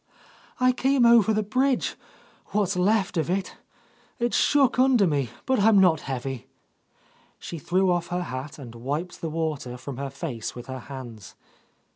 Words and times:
"I 0.59 0.71
came 0.71 1.05
over 1.05 1.31
the 1.31 1.43
bridge, 1.43 1.93
what's 2.53 2.75
left 2.75 3.17
of 3.17 3.29
it. 3.29 3.57
It 4.17 4.33
shook 4.33 4.79
under 4.79 5.05
me, 5.05 5.29
but 5.45 5.59
I'm 5.59 5.77
not 5.79 5.99
heavy." 6.09 6.47
She 7.37 7.59
threw 7.59 7.91
off 7.91 8.07
her 8.07 8.23
hat 8.23 8.57
and 8.57 8.73
wiped 8.73 9.21
the 9.21 9.29
water 9.29 9.77
from 9.77 9.97
her 9.97 10.09
face 10.09 10.55
with 10.55 10.65
her 10.65 10.79
hands. 10.79 11.35